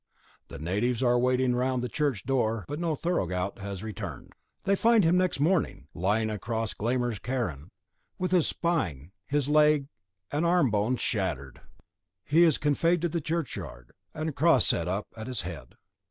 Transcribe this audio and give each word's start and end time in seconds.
The 0.47 0.57
natives 0.57 1.03
are 1.03 1.19
waiting 1.19 1.53
round 1.53 1.83
the 1.83 1.87
church 1.87 2.25
door, 2.25 2.65
but 2.67 2.79
no 2.79 2.95
Thorgaut 2.95 3.59
has 3.59 3.83
returned. 3.83 4.33
They 4.63 4.75
find 4.75 5.03
him 5.03 5.15
next 5.15 5.39
morning, 5.39 5.89
lying 5.93 6.31
across 6.31 6.73
Glámr's 6.73 7.19
cairn, 7.19 7.69
with 8.17 8.31
his 8.31 8.47
spine, 8.47 9.11
his 9.27 9.47
leg, 9.47 9.89
and 10.31 10.43
arm 10.43 10.71
bones 10.71 11.01
shattered. 11.01 11.61
He 12.25 12.41
is 12.41 12.57
conveyed 12.57 13.03
to 13.03 13.09
the 13.09 13.21
churchyard, 13.21 13.91
and 14.11 14.27
a 14.29 14.31
cross 14.31 14.63
is 14.63 14.69
set 14.69 14.87
up 14.87 15.05
at 15.15 15.27
his 15.27 15.43
head. 15.43 15.75